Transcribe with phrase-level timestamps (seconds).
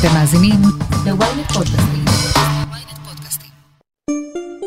[0.00, 0.60] אתם מאזינים
[1.06, 2.04] ל-ynet פודקאסטים.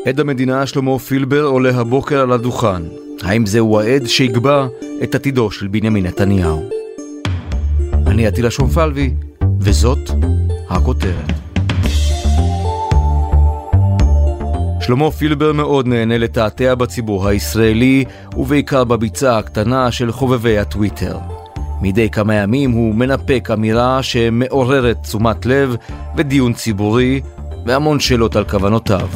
[0.06, 2.82] עד המדינה שלמה פילבר עולה הבוקר על הדוכן.
[3.22, 4.68] האם זהו העד שיקבע
[5.04, 6.70] את עתידו של בנימין נתניהו?
[8.08, 9.14] אני עטילה שומפלבי,
[9.60, 10.10] וזאת
[10.70, 11.32] הכותרת.
[14.82, 18.06] שלמה פילבר מאוד נהנה לתעתע בציבור הישראלי,
[18.38, 21.33] ובעיקר בביצה הקטנה של חובבי הטוויטר.
[21.86, 25.76] מדי כמה ימים הוא מנפק אמירה שמעוררת תשומת לב
[26.18, 27.22] ודיון ציבורי,
[27.66, 29.08] והמון שאלות על כוונותיו.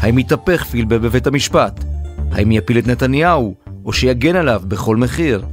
[0.00, 1.84] האם יתהפך פילבר בבית המשפט?
[2.32, 5.44] האם יפיל את נתניהו, או שיגן עליו בכל מחיר?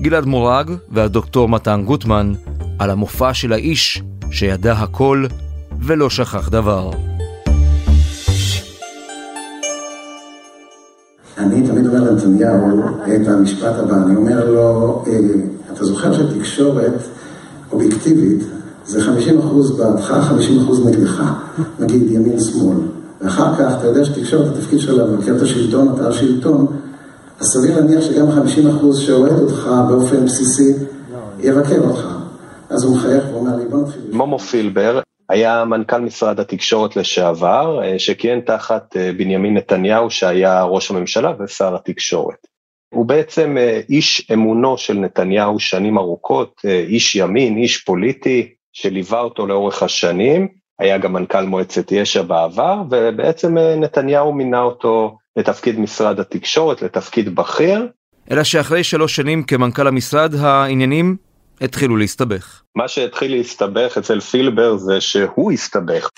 [0.00, 2.32] גלעד מורג והדוקטור מתן גוטמן
[2.78, 5.26] על המופע של האיש שידע הכל
[5.80, 6.90] ולא שכח דבר.
[11.38, 16.92] אני תמיד אומר לנתניהו את המשפט הבא, אני אומר לו, אה, אתה זוכר שתקשורת
[17.72, 18.42] אובייקטיבית
[18.84, 21.22] זה 50% בעדך, 50% נגדך,
[21.78, 22.76] נגיד ימין-שמאל.
[23.20, 26.66] ואחר כך, אתה יודע שתקשורת, התפקיד שלה לבקר את השלטון, אתה השלטון,
[27.40, 30.72] אז סביר להניח שגם 50% שאוהד אותך באופן בסיסי,
[31.38, 32.06] יבקר אותך.
[32.70, 34.02] אז הוא מחייך ואומר לי, בוא נתחיל.
[34.12, 40.90] מומו פילבר היה מנכ"ל משרד התקשורת לשעבר, אה, שכיהן תחת אה, בנימין נתניהו שהיה ראש
[40.90, 42.49] הממשלה ושר התקשורת.
[42.94, 49.46] הוא בעצם אה, איש אמונו של נתניהו שנים ארוכות, איש ימין, איש פוליטי, שליווה אותו
[49.46, 56.82] לאורך השנים, היה גם מנכ"ל מועצת יש"ע בעבר, ובעצם נתניהו מינה אותו לתפקיד משרד התקשורת,
[56.82, 57.86] לתפקיד בכיר.
[58.30, 61.16] אלא שאחרי שלוש שנים כמנכ"ל המשרד, העניינים
[61.60, 62.62] התחילו להסתבך.
[62.76, 66.08] מה שהתחיל להסתבך אצל פילבר זה שהוא הסתבך.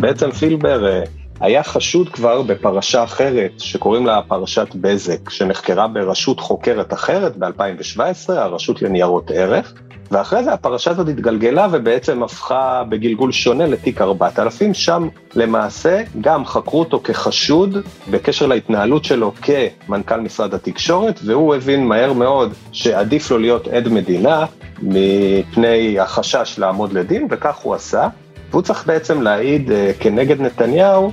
[0.00, 1.02] בעצם פילבר אה,
[1.40, 8.82] היה חשוד כבר בפרשה אחרת שקוראים לה פרשת בזק, שנחקרה ברשות חוקרת אחרת ב-2017, הרשות
[8.82, 9.74] לניירות ערך,
[10.10, 16.80] ואחרי זה הפרשה הזאת התגלגלה ובעצם הפכה בגלגול שונה לתיק 4000, שם למעשה גם חקרו
[16.80, 17.76] אותו כחשוד
[18.10, 24.44] בקשר להתנהלות שלו כמנכ"ל משרד התקשורת, והוא הבין מהר מאוד שעדיף לו להיות עד מדינה
[24.82, 28.08] מפני החשש לעמוד לדין, וכך הוא עשה.
[28.50, 31.12] והוא צריך בעצם להעיד אה, כנגד נתניהו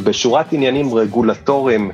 [0.00, 1.90] בשורת עניינים רגולטוריים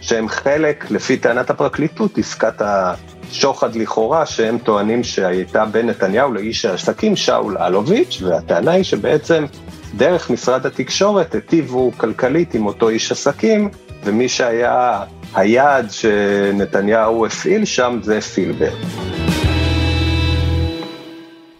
[0.00, 7.16] שהם חלק, לפי טענת הפרקליטות, עסקת השוחד לכאורה, שהם טוענים שהייתה בין נתניהו לאיש העסקים
[7.16, 9.44] שאול אלוביץ', והטענה היא שבעצם
[9.96, 13.68] דרך משרד התקשורת היטיבו כלכלית עם אותו איש עסקים,
[14.04, 15.00] ומי שהיה
[15.34, 18.72] היעד שנתניהו הפעיל שם זה פילבר.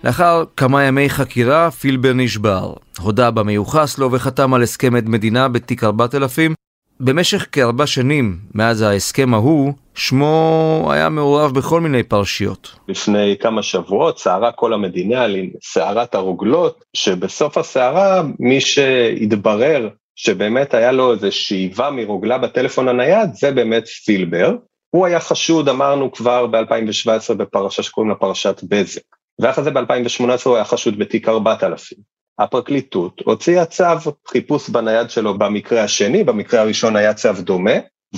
[0.04, 2.72] לאחר כמה ימי חקירה, פילבר נשבר.
[3.00, 6.54] הודה במיוחס לו וחתם על הסכם עד מדינה בתיק 4000.
[7.00, 12.76] במשך כארבע שנים מאז ההסכם ההוא, שמו היה מעורב בכל מיני פרשיות.
[12.88, 20.92] לפני כמה שבועות סערה כל המדינה על סערת הרוגלות, שבסוף הסערה מי שהתברר שבאמת היה
[20.92, 24.54] לו איזה שאיבה מרוגלה בטלפון הנייד, זה באמת פילבר.
[24.90, 29.02] הוא היה חשוד, אמרנו כבר ב-2017 בפרשה שקוראים לה פרשת בזק.
[29.41, 31.98] ואחרי זה ב-2018 הוא היה חשוד בתיק 4000.
[32.38, 33.84] הפרקליטות הוציאה צו
[34.28, 37.75] חיפוש בנייד שלו במקרה השני, במקרה הראשון היה צו דומה,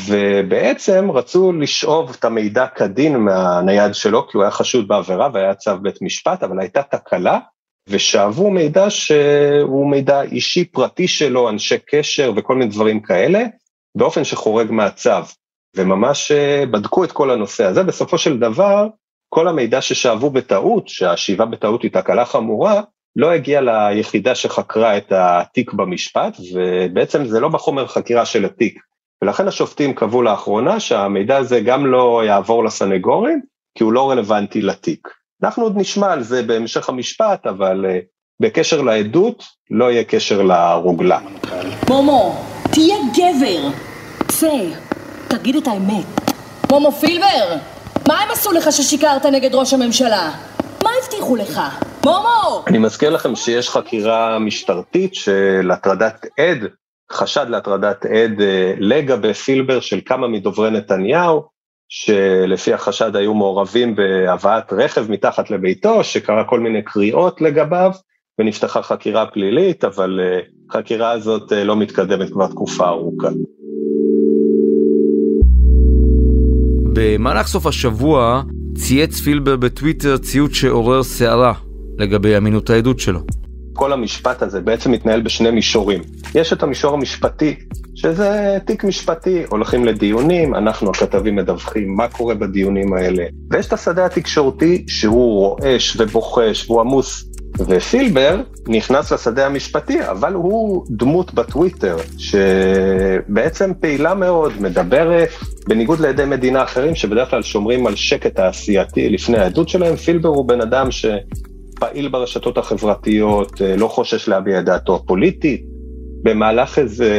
[0.07, 5.79] ובעצם רצו לשאוב את המידע כדין מהנייד שלו, כי הוא היה חשוד בעבירה והיה צו
[5.83, 7.39] בית משפט, אבל הייתה תקלה,
[7.89, 13.45] ושאבו מידע שהוא מידע אישי פרטי שלו, אנשי קשר וכל מיני דברים כאלה,
[13.97, 15.11] באופן שחורג מהצו.
[15.77, 18.89] וממש אה, בדקו את כל הנושא הזה, בסופו של דבר
[19.35, 22.83] כל המידע ששאבו בטעות, שהשאיבה בטעות היא תקלה חמורה,
[23.17, 28.79] לא הגיע ליחידה שחקרה את התיק במשפט, ובעצם זה לא בחומר חקירה של התיק.
[29.23, 33.41] ולכן השופטים קבעו לאחרונה שהמידע הזה גם לא יעבור לסנגורים,
[33.79, 35.09] כי הוא לא רלוונטי לתיק.
[35.43, 38.05] אנחנו עוד נשמע על זה בהמשך המשפט, אבל uh,
[38.41, 41.19] בקשר לעדות, לא יהיה קשר לרוגלה.
[41.89, 42.37] מומו,
[42.73, 43.69] תהיה גבר!
[44.29, 44.71] צא,
[45.29, 46.07] תגיד את האמת.
[46.73, 47.74] מומו פילבר!
[48.09, 50.31] מה הם עשו לך ששיקרת נגד ראש הממשלה?
[50.83, 51.61] מה הבטיחו לך?
[52.05, 52.65] מומו!
[52.67, 56.59] אני מזכיר לכם שיש חקירה משטרתית של הטרדת עד,
[57.13, 61.43] חשד להטרדת עד אה, לגבי פילבר של כמה מדוברי נתניהו,
[61.89, 67.91] שלפי החשד היו מעורבים בהבאת רכב מתחת לביתו, שקרה כל מיני קריאות לגביו,
[68.39, 70.41] ונפתחה חקירה פלילית, אבל אה,
[70.71, 73.29] החקירה הזאת אה, לא מתקדמת כבר תקופה ארוכה.
[76.95, 78.43] במהלך סוף השבוע
[78.75, 81.53] צייץ פילבר בטוויטר ציוץ שעורר סערה
[81.99, 83.21] לגבי אמינות העדות שלו.
[83.73, 86.03] כל המשפט הזה בעצם מתנהל בשני מישורים.
[86.35, 87.55] יש את המישור המשפטי,
[87.95, 93.25] שזה תיק משפטי, הולכים לדיונים, אנחנו הכתבים מדווחים מה קורה בדיונים האלה.
[93.51, 97.25] ויש את השדה התקשורתי שהוא רועש ובוחש והוא עמוס
[97.59, 105.29] ופילבר נכנס לשדה המשפטי, אבל הוא דמות בטוויטר, שבעצם פעילה מאוד, מדברת,
[105.69, 110.49] בניגוד לעדי מדינה אחרים, שבדרך כלל שומרים על שקט תעשייתי לפני העדות שלהם, פילבר הוא
[110.49, 115.75] בן אדם שפעיל ברשתות החברתיות, לא חושש להביע את דעתו הפוליטית.
[116.25, 117.11] במהלך איזה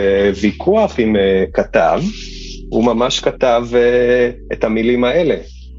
[0.41, 2.01] ויכוח עם אה, כתב,
[2.69, 5.35] הוא ממש כתב אה, את המילים האלה,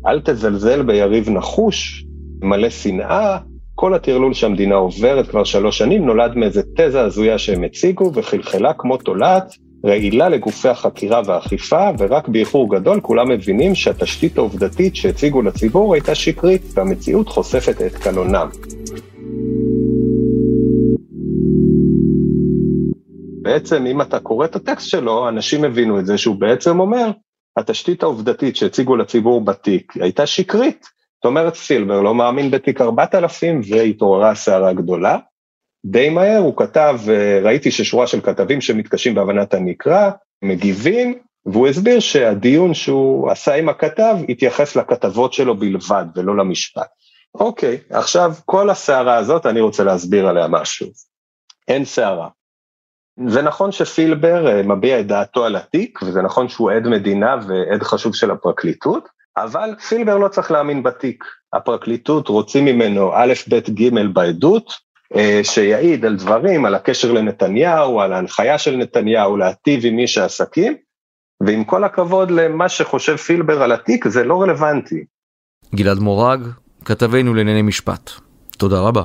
[0.07, 2.05] אל תזלזל ביריב נחוש,
[2.43, 3.39] מלא שנאה,
[3.79, 8.97] כל הטרלול שהמדינה עוברת כבר שלוש שנים נולד מאיזה תזה הזויה שהם הציגו וחלחלה כמו
[8.97, 16.15] תולעת רעילה לגופי החקירה והאכיפה, ורק באיחור גדול כולם מבינים שהתשתית העובדתית שהציגו לציבור הייתה
[16.15, 18.49] שקרית, והמציאות חושפת את קלונם.
[23.43, 27.11] בעצם אם אתה קורא את הטקסט שלו, אנשים הבינו את זה שהוא בעצם אומר,
[27.57, 30.96] התשתית העובדתית שהציגו לציבור בתיק הייתה שקרית.
[31.17, 35.19] זאת אומרת, סילבר לא מאמין בתיק 4000 והתעוררה סערה גדולה.
[35.87, 36.99] די מהר הוא כתב,
[37.43, 40.11] ראיתי ששורה של כתבים שמתקשים בהבנת הנקרא,
[40.43, 46.89] מגיבים, והוא הסביר שהדיון שהוא עשה עם הכתב התייחס לכתבות שלו בלבד ולא למשפט.
[47.35, 50.87] אוקיי, עכשיו כל הסערה הזאת אני רוצה להסביר עליה משהו.
[51.69, 52.29] אין סערה.
[53.29, 57.83] זה נכון שפילבר אה, מביע את דעתו על התיק, וזה נכון שהוא עד מדינה ועד
[57.83, 61.25] חשוב של הפרקליטות, אבל פילבר לא צריך להאמין בתיק.
[61.53, 64.73] הפרקליטות רוצים ממנו א', ב', ג' בעדות,
[65.17, 70.77] אה, שיעיד על דברים, על הקשר לנתניהו, על ההנחיה של נתניהו להטיב עם איש העסקים,
[71.41, 75.05] ועם כל הכבוד למה שחושב פילבר על התיק, זה לא רלוונטי.
[75.75, 76.41] גלעד מורג,
[76.85, 78.11] כתבנו לענייני משפט.
[78.59, 79.03] תודה רבה.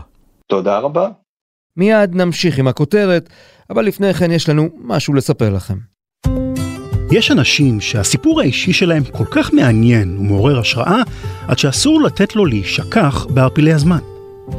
[0.48, 1.10] תודה רבה.
[1.77, 3.30] מיד נמשיך עם הכותרת,
[3.69, 5.77] אבל לפני כן יש לנו משהו לספר לכם.
[7.12, 11.02] יש אנשים שהסיפור האישי שלהם כל כך מעניין ומעורר השראה,
[11.48, 14.00] עד שאסור לתת לו להישכח בערפילי הזמן.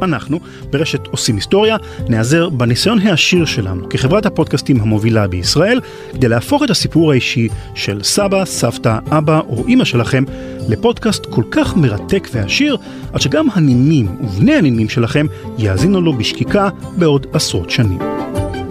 [0.02, 0.40] אנחנו,
[0.70, 1.76] ברשת עושים היסטוריה,
[2.08, 5.81] נעזר בניסיון העשיר שלנו כחברת הפודקאסטים המובילה בישראל,
[6.12, 10.25] כדי להפוך את הסיפור האישי של סבא, סבתא, אבא או אימא שלכם
[10.69, 12.76] לפודקאסט כל כך מרתק ועשיר,
[13.12, 15.26] עד שגם הנינים ובני הנינים שלכם
[15.58, 17.99] יאזינו לו בשקיקה בעוד עשרות שנים.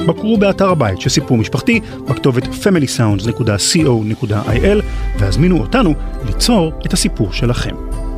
[0.08, 4.82] בקרו באתר הבית של סיפור משפחתי בכתובת familysounds.co.il
[5.20, 5.94] והזמינו אותנו
[6.26, 7.76] ליצור את הסיפור שלכם.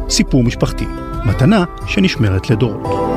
[0.09, 0.85] סיפור משפחתי,
[1.25, 3.13] מתנה שנשמרת לדורות.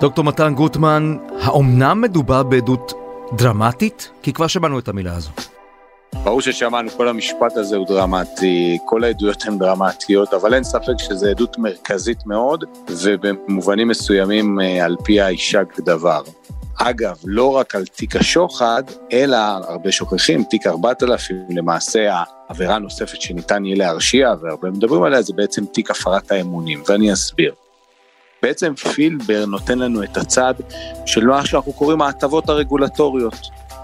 [0.00, 2.92] דוקטור מתן גוטמן, האומנם מדובר בעדות
[3.32, 4.10] דרמטית?
[4.22, 5.30] כי כבר שמענו את המילה הזו.
[6.24, 11.26] ברור ששמענו, כל המשפט הזה הוא דרמטי, כל העדויות הן דרמטיות, אבל אין ספק שזו
[11.26, 16.22] עדות מרכזית מאוד, ובמובנים מסוימים אה, על פי האישה כדבר.
[16.78, 18.82] אגב, לא רק על תיק השוחד,
[19.12, 19.36] אלא
[19.68, 25.64] הרבה שוכחים, תיק 4000, למעשה העבירה הנוספת שניתן יהיה להרשיע, והרבה מדברים עליה, זה בעצם
[25.66, 27.54] תיק הפרת האמונים, ואני אסביר.
[28.42, 30.54] בעצם פילבר נותן לנו את הצד
[31.06, 33.34] של מה שאנחנו קוראים ההטבות הרגולטוריות.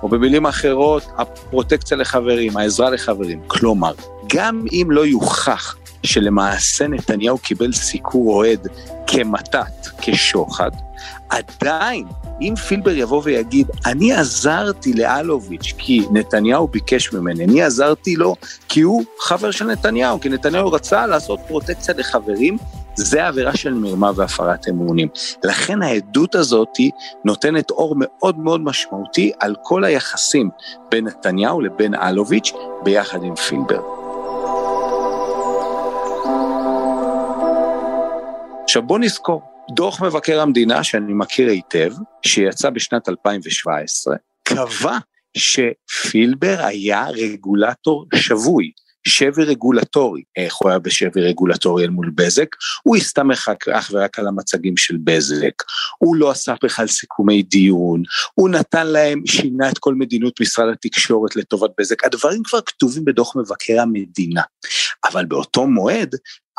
[0.03, 3.41] או במילים אחרות, הפרוטקציה לחברים, העזרה לחברים.
[3.47, 3.93] כלומר,
[4.35, 8.69] גם אם לא יוכח שלמעשה נתניהו קיבל סיקור אוהד
[9.07, 10.71] כמתת, כשוחד,
[11.29, 12.07] עדיין,
[12.41, 18.37] אם פילבר יבוא ויגיד, אני עזרתי לאלוביץ' כי נתניהו ביקש ממני, אני עזרתי לו
[18.69, 22.57] כי הוא חבר של נתניהו, כי נתניהו רצה לעשות פרוטקציה לחברים,
[22.97, 25.09] זה עבירה של מרמה והפרת אמונים.
[25.45, 26.79] לכן העדות הזאת
[27.25, 30.51] נותנת אור מאוד מאוד משמעותי על כל היחסים
[30.91, 32.53] בין נתניהו לבין אלוביץ'
[32.85, 33.81] ביחד עם פילבר.
[38.63, 44.99] עכשיו בוא נזכור, דוח מבקר המדינה שאני מכיר היטב, שיצא בשנת 2017, קבע
[45.37, 48.71] שפילבר היה רגולטור שבוי.
[49.09, 52.49] שבי רגולטורי, איך הוא היה בשבי רגולטורי אל מול בזק,
[52.83, 55.63] הוא הסתמך אך ורק על המצגים של בזק,
[55.99, 58.03] הוא לא עשה בכלל סיכומי דיון,
[58.35, 63.37] הוא נתן להם, שינה את כל מדיניות משרד התקשורת לטובת בזק, הדברים כבר כתובים בדוח
[63.37, 64.43] מבקר המדינה,
[65.05, 66.15] אבל באותו מועד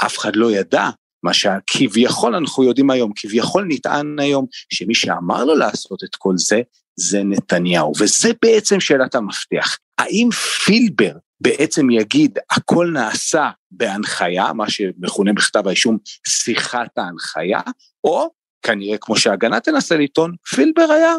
[0.06, 0.90] אף אחד לא ידע
[1.24, 6.62] מה שכביכול אנחנו יודעים היום, כביכול נטען היום שמי שאמר לו לעשות את כל זה,
[6.96, 9.78] זה נתניהו, וזה בעצם שאלת המפתח.
[9.98, 10.30] האם
[10.66, 11.12] פילבר
[11.42, 17.60] בעצם יגיד הכל נעשה בהנחיה, מה שמכונה בכתב האישום שיחת ההנחיה,
[18.04, 18.30] או
[18.62, 21.16] כנראה כמו שההגנה תנסה לטעון, פילבר היה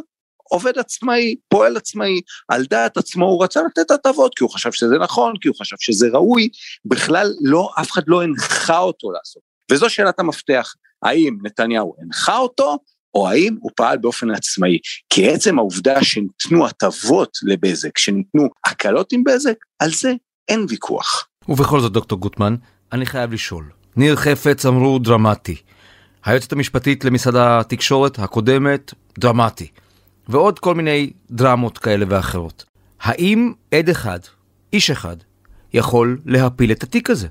[0.49, 4.99] עובד עצמאי, פועל עצמאי, על דעת עצמו הוא רצה לתת הטבות כי הוא חשב שזה
[4.99, 6.49] נכון, כי הוא חשב שזה ראוי,
[6.85, 9.42] בכלל לא, אף אחד לא הנחה אותו לעשות.
[9.73, 12.78] וזו שאלת המפתח, האם נתניהו הנחה אותו,
[13.16, 14.78] או האם הוא פעל באופן עצמאי.
[15.11, 20.12] כי עצם העובדה שניתנו הטבות לבזק, שניתנו הקלות עם בזק, על זה
[20.49, 21.28] אין ויכוח.
[21.49, 22.54] ובכל זאת, דוקטור גוטמן,
[22.92, 23.64] אני חייב לשאול.
[23.96, 25.56] ניר חפץ אמרו דרמטי.
[26.25, 29.68] היועצת המשפטית למשרד התקשורת הקודמת, דרמטי.
[30.28, 32.64] ועוד כל מיני דרמות כאלה ואחרות.
[33.00, 34.18] האם עד אחד,
[34.73, 35.16] איש אחד,
[35.73, 37.28] יכול להפיל את התיק הזה?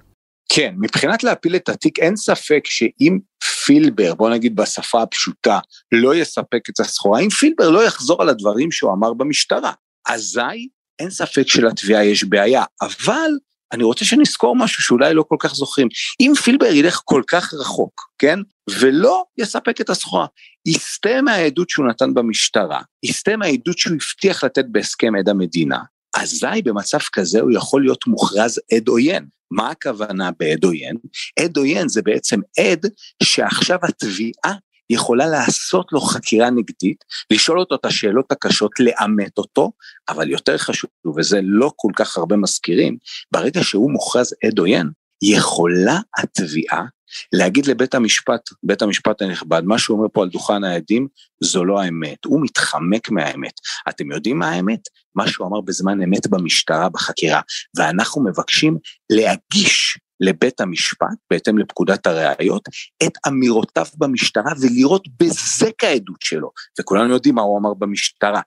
[0.50, 3.20] כן, מבחינת להפיל את התיק, אין ספק שאם
[3.66, 5.60] פילבר, בוא נגיד בשפה הפשוטה,
[5.92, 9.72] לא יספק את הסחורה, אם פילבר לא יחזור על הדברים שהוא אמר במשטרה,
[10.08, 10.68] אזי
[11.00, 13.32] אין ספק שלתביעה יש בעיה, אבל
[13.74, 15.88] אני רוצה שנזכור משהו שאולי לא כל כך זוכרים.
[16.20, 18.40] אם פילבר ילך כל כך רחוק, כן,
[18.80, 20.26] ולא יספק את הסחורה,
[20.66, 25.80] יסטה מהעדות שהוא נתן במשטרה, יסטה מהעדות שהוא הבטיח לתת בהסכם עד המדינה,
[26.16, 29.26] אזי במצב כזה הוא יכול להיות מוכרז עד עוין.
[29.52, 30.96] מה הכוונה בעד עוין?
[31.40, 32.86] עד עוין זה בעצם עד
[33.24, 34.56] שעכשיו התביעה
[34.90, 39.72] יכולה לעשות לו חקירה נגדית, לשאול אותו את השאלות הקשות, לאמת אותו,
[40.10, 42.98] אבל יותר חשוב, וזה לא כל כך הרבה מזכירים,
[43.32, 44.90] ברגע שהוא מוכרז עד עוין,
[45.22, 46.86] יכולה התביעה
[47.34, 51.08] להגיד לבית המשפט, בית המשפט הנכבד, מה שהוא אומר פה על דוכן העדים,
[51.44, 53.54] זו לא האמת, הוא מתחמק מהאמת.
[53.90, 54.80] אתם יודעים מה האמת?
[55.16, 57.42] מה שהוא אמר בזמן אמת במשטרה, בחקירה,
[57.78, 58.78] ואנחנו מבקשים
[59.10, 62.70] להגיש לבית המשפט, בהתאם לפקודת הראיות,
[63.04, 68.42] את אמירותיו במשטרה ולראות בזה כעדות שלו, וכולנו יודעים מה הוא אמר במשטרה.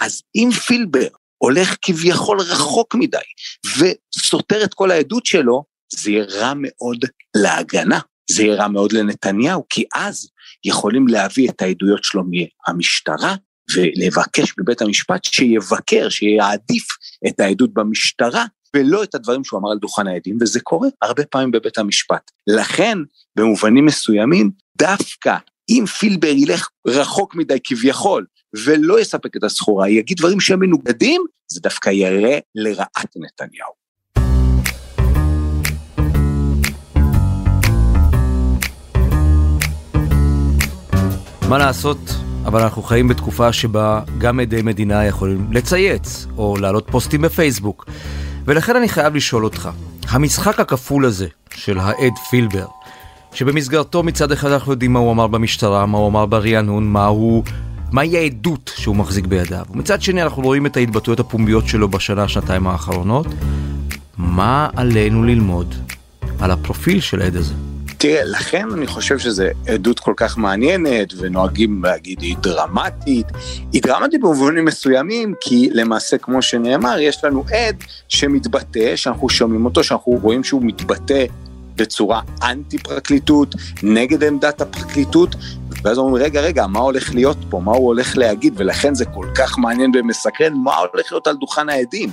[0.00, 3.18] אז אם פילבר הולך כביכול רחוק מדי
[3.78, 5.64] וסותר את כל העדות שלו,
[5.96, 7.04] זה יהיה רע מאוד
[7.36, 10.28] להגנה, זה יהיה רע מאוד לנתניהו, כי אז
[10.64, 13.34] יכולים להביא את העדויות שלו מהמשטרה
[13.74, 16.86] ולבקש בבית המשפט שיבקר, שיעדיף
[17.28, 18.44] את העדות במשטרה
[18.76, 22.30] ולא את הדברים שהוא אמר על דוכן העדים, וזה קורה הרבה פעמים בבית המשפט.
[22.46, 22.98] לכן,
[23.36, 25.36] במובנים מסוימים, דווקא
[25.68, 28.26] אם פילבר ילך רחוק מדי כביכול,
[28.64, 33.83] ולא יספק את הסחורה, יגיד דברים שהם מנוגדים, זה דווקא יראה לרעת נתניהו.
[41.48, 41.98] מה לעשות,
[42.44, 47.86] אבל אנחנו חיים בתקופה שבה גם עדי מדינה יכולים לצייץ, או להעלות פוסטים בפייסבוק.
[48.44, 49.68] ולכן אני חייב לשאול אותך,
[50.08, 52.66] המשחק הכפול הזה של העד פילבר,
[53.32, 57.44] שבמסגרתו מצד אחד אנחנו יודעים מה הוא אמר במשטרה, מה הוא אמר ברענון, מה הוא...
[57.92, 59.64] מהי העדות שהוא מחזיק בידיו.
[59.70, 63.26] ומצד שני אנחנו רואים את ההתבטאויות הפומביות שלו בשנה, שנתיים האחרונות.
[64.18, 65.74] מה עלינו ללמוד
[66.40, 67.54] על הפרופיל של העד הזה?
[68.04, 73.26] תראה, לכן אני חושב שזו עדות כל כך מעניינת, ונוהגים להגיד היא דרמטית.
[73.72, 77.76] היא דרמטית במובנים מסוימים, כי למעשה, כמו שנאמר, יש לנו עד
[78.08, 81.24] שמתבטא, שאנחנו שומעים אותו, שאנחנו רואים שהוא מתבטא
[81.76, 85.36] בצורה אנטי פרקליטות, נגד עמדת הפרקליטות,
[85.82, 87.60] ואז אומרים, רגע, רגע, מה הולך להיות פה?
[87.60, 88.54] מה הוא הולך להגיד?
[88.56, 92.10] ולכן זה כל כך מעניין ומסקרן, מה הולך להיות על דוכן העדים?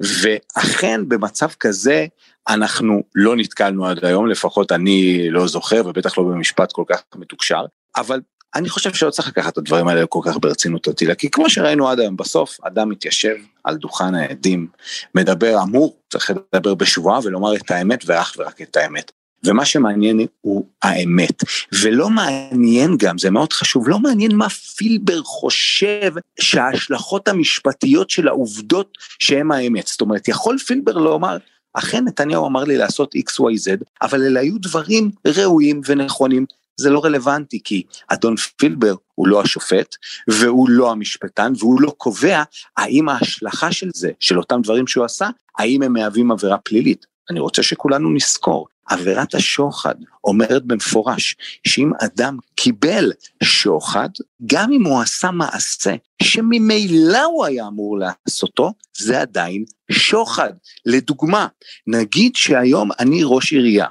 [0.00, 2.06] ואכן, במצב כזה,
[2.48, 7.64] אנחנו לא נתקלנו עד היום, לפחות אני לא זוכר, ובטח לא במשפט כל כך מתוקשר,
[7.96, 8.20] אבל
[8.54, 11.88] אני חושב שלא צריך לקחת את הדברים האלה כל כך ברצינות עתידה, כי כמו שראינו
[11.88, 14.66] עד היום, בסוף אדם מתיישב על דוכן העדים,
[15.14, 19.12] מדבר אמור, צריך לדבר בשבועה ולומר את האמת ואך ורק את האמת.
[19.44, 21.42] ומה שמעניין הוא האמת.
[21.82, 28.98] ולא מעניין גם, זה מאוד חשוב, לא מעניין מה פילבר חושב שההשלכות המשפטיות של העובדות
[29.18, 29.86] שהן האמת.
[29.86, 31.36] זאת אומרת, יכול פילבר לומר,
[31.74, 36.46] אכן נתניהו אמר לי לעשות XYZ, אבל אלה היו דברים ראויים ונכונים.
[36.76, 39.96] זה לא רלוונטי כי אדון פילבר הוא לא השופט
[40.28, 42.42] והוא לא המשפטן והוא לא קובע
[42.76, 45.28] האם ההשלכה של זה, של אותם דברים שהוא עשה,
[45.58, 47.06] האם הם מהווים עבירה פלילית.
[47.30, 53.12] אני רוצה שכולנו נזכור, עבירת השוחד אומרת במפורש שאם אדם קיבל
[53.42, 54.08] שוחד,
[54.46, 60.52] גם אם הוא עשה מעשה שממילא הוא היה אמור לעשותו, זה עדיין שוחד.
[60.86, 61.46] לדוגמה,
[61.86, 63.86] נגיד שהיום אני ראש עירייה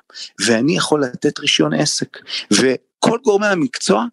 [0.46, 2.18] ואני יכול לתת רישיון עסק,
[2.52, 4.06] וכל גורמי המקצוע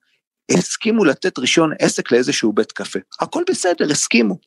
[0.50, 2.98] הסכימו לתת רישיון עסק לאיזשהו בית קפה.
[3.20, 4.38] הכל בסדר, הסכימו.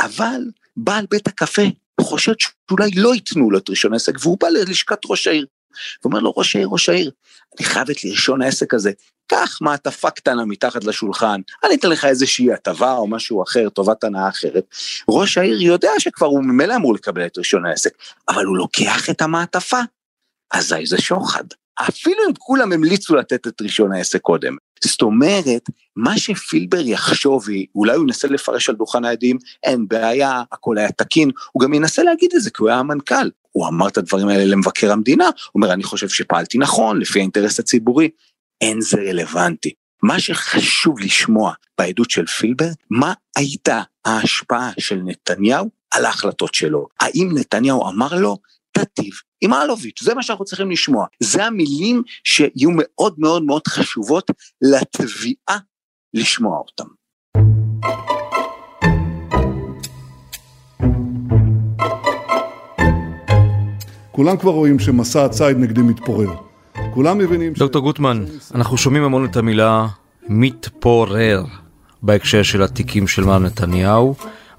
[0.00, 0.40] אבל
[0.76, 1.62] בעל בית הקפה
[2.00, 5.46] חושד שאולי לא ייתנו לו את רישיון העסק, והוא בא ללשכת ראש העיר.
[6.02, 7.10] ואומר לו, ראש העיר, ראש העיר,
[7.58, 8.92] אני חייב את רישיון העסק הזה,
[9.26, 14.28] קח מעטפה קטנה מתחת לשולחן, אני אתן לך איזושהי הטבה או משהו אחר, טובת הנאה
[14.28, 14.64] אחרת.
[15.08, 17.92] ראש העיר יודע שכבר הוא ממילא אמור לקבל את רישיון העסק,
[18.28, 19.80] אבל הוא לוקח את המעטפה,
[20.50, 21.44] אזי זה שוחד.
[21.80, 24.56] אפילו אם כולם המליצו לתת את רישיון העסק קודם.
[24.84, 30.78] זאת אומרת, מה שפילבר יחשוב, אולי הוא ינסה לפרש על דוכן העדים, אין בעיה, הכל
[30.78, 33.30] היה תקין, הוא גם ינסה להגיד את זה, כי הוא היה המנכ"ל.
[33.52, 37.60] הוא אמר את הדברים האלה למבקר המדינה, הוא אומר, אני חושב שפעלתי נכון, לפי האינטרס
[37.60, 38.08] הציבורי.
[38.60, 39.72] אין זה רלוונטי.
[40.02, 46.86] מה שחשוב לשמוע בעדות של פילבר, מה הייתה ההשפעה של נתניהו על ההחלטות שלו.
[47.00, 48.38] האם נתניהו אמר לו,
[48.72, 51.06] תטיב עם אלוביץ', זה מה שאנחנו צריכים לשמוע.
[51.20, 54.30] זה המילים שיהיו מאוד מאוד מאוד חשובות
[54.62, 55.58] לתביעה
[56.14, 56.84] לשמוע אותם.
[64.12, 66.30] כולם כבר רואים שמסע הציד נגדי מתפורר.
[66.94, 67.84] כולם מבינים דוקטור ש...
[67.84, 68.24] גוטמן,
[68.54, 69.86] אנחנו שומעים המון את המילה
[70.28, 71.44] מתפורר
[72.02, 74.14] בהקשר של התיקים של מר נתניהו.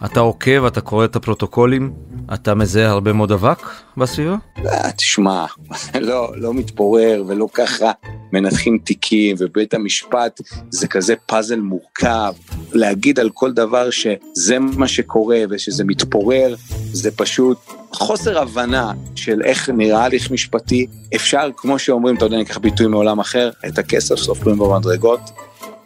[0.06, 1.94] אתה עוקב, אתה קורא את הפרוטוקולים,
[2.34, 3.60] אתה מזהה הרבה מאוד אבק
[3.98, 4.36] בסביבה?
[4.66, 5.46] אה, תשמע,
[6.00, 7.92] לא, לא מתפורר ולא ככה
[8.34, 12.34] מנתחים תיקים ובית המשפט זה כזה פאזל מורכב.
[12.74, 16.56] להגיד על כל דבר שזה מה שקורה ושזה מתפורר,
[16.92, 17.58] זה פשוט
[17.94, 20.88] חוסר הבנה של איך נראה הליך משפטי.
[21.16, 25.22] אפשר, כמו שאומרים, אתה יודע, אני אקח ביטוי מעולם אחר, את הכסף סופרים במדרגות,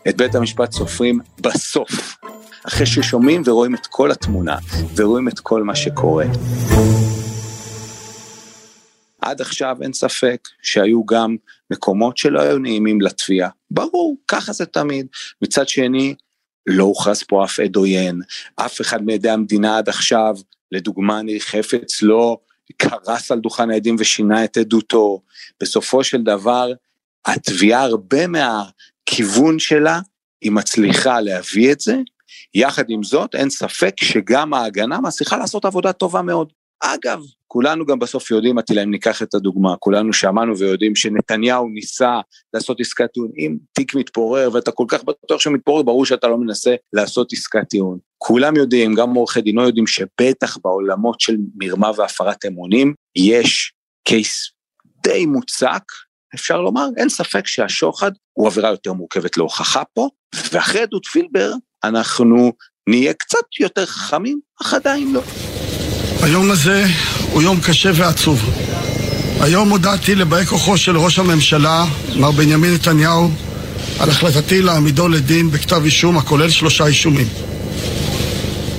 [0.09, 2.17] את בית המשפט סופרים בסוף.
[2.67, 4.57] אחרי ששומעים ורואים את כל התמונה,
[4.95, 6.25] ורואים את כל מה שקורה.
[9.21, 11.35] עד עכשיו אין ספק שהיו גם
[11.71, 13.49] מקומות שלא היו נעימים לתביעה.
[13.71, 15.07] ברור, ככה זה תמיד.
[15.41, 16.15] מצד שני,
[16.67, 18.21] לא הוכרז פה אף עד עוין,
[18.55, 20.35] אף אחד מעדי המדינה עד עכשיו,
[20.71, 22.37] לדוגמה ניר חפץ לא
[22.77, 25.21] קרס על דוכן העדים ושינה את עדותו.
[25.61, 26.71] בסופו של דבר,
[27.25, 29.99] התביעה הרבה מהכיוון שלה,
[30.41, 31.95] היא מצליחה להביא את זה,
[32.57, 36.53] יחד עם זאת, אין ספק שגם ההגנה מצליחה לעשות עבודה טובה מאוד.
[36.83, 42.19] אגב, כולנו גם בסוף יודעים, עטילה, אם ניקח את הדוגמה, כולנו שמענו ויודעים שנתניהו ניסה
[42.53, 43.31] לעשות עסקת טיעון.
[43.37, 47.69] אם תיק מתפורר ואתה כל כך בטוח שהוא מתפורר, ברור שאתה לא מנסה לעשות עסקת
[47.69, 47.97] טיעון.
[48.17, 53.73] כולם יודעים, גם עורכי דינו יודעים שבטח בעולמות של מרמה והפרת אמונים, יש
[54.07, 54.51] קייס
[55.03, 55.83] די מוצק,
[56.35, 60.09] אפשר לומר, אין ספק שהשוחד הוא עבירה יותר מורכבת להוכחה פה,
[60.51, 61.51] ואחרי עדות פילבר,
[61.83, 62.53] אנחנו
[62.87, 65.21] נהיה קצת יותר חכמים, אך עדיין לא.
[66.21, 66.85] היום הזה
[67.31, 68.39] הוא יום קשה ועצוב.
[69.41, 71.85] היום הודעתי לבאי כוחו של ראש הממשלה,
[72.15, 73.29] מר בנימין נתניהו,
[73.99, 77.27] על החלטתי להעמידו לדין בכתב אישום הכולל שלושה אישומים.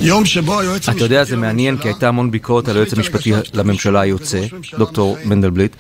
[0.00, 0.96] יום שבו היועץ המשפטי...
[0.96, 4.40] אתה יודע, זה מעניין, כי הייתה המון ביקורת על היועץ המשפטי לממשלה היוצא,
[4.78, 5.76] דוקטור מנדלבליט,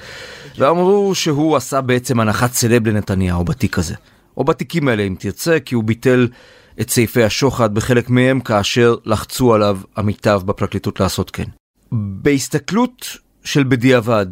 [0.58, 3.94] ואמרו שהוא עשה בעצם הנחת סלב לנתניהו בתיק הזה.
[4.36, 6.28] או בתיקים האלה אם תרצה, כי הוא ביטל
[6.80, 11.48] את סעיפי השוחד בחלק מהם כאשר לחצו עליו עמיתיו בפרקליטות לעשות כן.
[11.92, 13.06] בהסתכלות
[13.44, 14.26] של בדיעבד,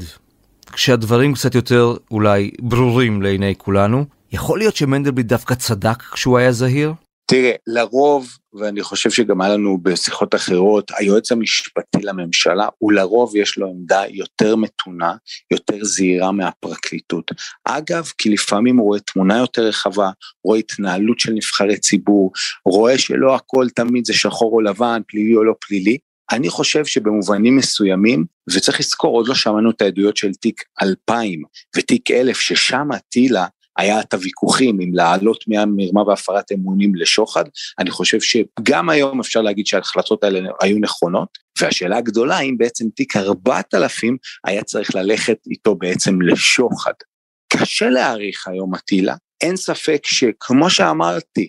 [0.72, 6.94] כשהדברים קצת יותר אולי ברורים לעיני כולנו, יכול להיות שמנדלבליט דווקא צדק כשהוא היה זהיר?
[7.28, 13.58] תראה, לרוב, ואני חושב שגם היה לנו בשיחות אחרות, היועץ המשפטי לממשלה, הוא לרוב יש
[13.58, 15.14] לו עמדה יותר מתונה,
[15.50, 17.30] יותר זהירה מהפרקליטות.
[17.64, 20.10] אגב, כי לפעמים הוא רואה תמונה יותר רחבה,
[20.44, 22.32] רואה התנהלות של נבחרי ציבור,
[22.64, 25.98] רואה שלא הכל תמיד זה שחור או לבן, פלילי או לא פלילי.
[26.32, 31.42] אני חושב שבמובנים מסוימים, וצריך לזכור, עוד לא שמענו את העדויות של תיק 2000
[31.76, 37.44] ותיק 1000, ששם טילה היה את הוויכוחים אם לעלות מהמרמה והפרת אמונים לשוחד,
[37.78, 43.16] אני חושב שגם היום אפשר להגיד שההחלטות האלה היו נכונות, והשאלה הגדולה אם בעצם תיק
[43.16, 46.92] 4000 היה צריך ללכת איתו בעצם לשוחד.
[47.52, 51.48] קשה להעריך היום אטילה, אין ספק שכמו שאמרתי,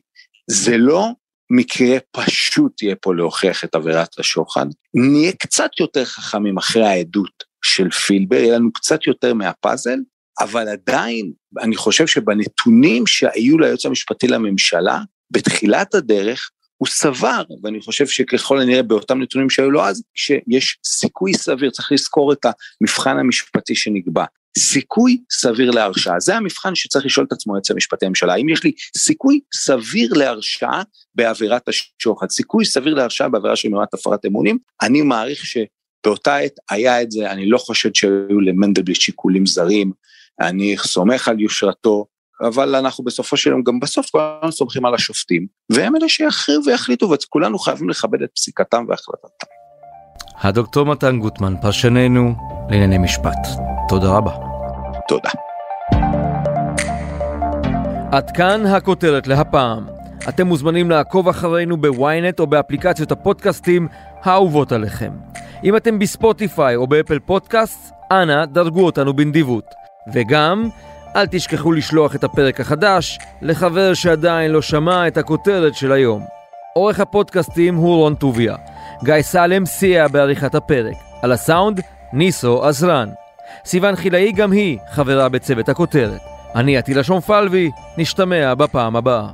[0.49, 1.07] זה לא
[1.49, 7.89] מקרה פשוט יהיה פה להוכיח את עבירת השוחד, נהיה קצת יותר חכמים אחרי העדות של
[7.89, 9.97] פילבר, יהיה לנו קצת יותר מהפאזל,
[10.39, 14.99] אבל עדיין, אני חושב שבנתונים שהיו ליועץ המשפטי לממשלה,
[15.31, 21.33] בתחילת הדרך, הוא סבר, ואני חושב שככל הנראה באותם נתונים שהיו לו אז, שיש סיכוי
[21.33, 22.45] סביר, צריך לזכור את
[22.81, 24.25] המבחן המשפטי שנקבע.
[24.57, 28.71] סיכוי סביר להרשעה, זה המבחן שצריך לשאול את עצמו היועץ המשפטי לממשלה, האם יש לי
[28.97, 30.83] סיכוי סביר להרשעה
[31.15, 37.01] בעבירת השוחד, סיכוי סביר להרשעה בעבירה של מרמת הפרת אמונים, אני מעריך שבאותה עת היה
[37.01, 39.91] את זה, אני לא חושד שהיו למנדלבליט שיקולים זרים,
[40.41, 42.05] אני סומך על יושרתו,
[42.41, 47.09] אבל אנחנו בסופו של יום, גם בסוף כולנו סומכים על השופטים, והם אלה שיכריעו ויחליטו,
[47.09, 49.47] וכולנו חייבים לכבד את פסיקתם והחלטתם.
[50.41, 52.35] הדוקטור מתן גוטמן, פרשננו
[52.69, 53.47] לענייני משפט.
[53.89, 54.31] תודה רבה.
[55.07, 55.29] תודה.
[58.11, 59.85] עד כאן הכותרת להפעם.
[60.29, 63.87] אתם מוזמנים לעקוב אחרינו בוויינט או באפליקציות הפודקאסטים
[64.23, 65.11] האהובות עליכם.
[65.63, 69.65] אם אתם בספוטיפיי או באפל פודקאסט, אנא דרגו אותנו בנדיבות.
[70.13, 70.69] וגם,
[71.15, 76.23] אל תשכחו לשלוח את הפרק החדש לחבר שעדיין לא שמע את הכותרת של היום.
[76.75, 78.55] עורך הפודקאסטים הוא רון טוביה.
[79.03, 80.95] גיא סלם סייע בעריכת הפרק.
[81.21, 81.81] על הסאונד,
[82.13, 83.09] ניסו עזרן.
[83.65, 86.21] סיון חילאי גם היא חברה בצוות הכותרת.
[86.55, 89.27] אני עטילה שומפלבי, נשתמע בפעם הבאה.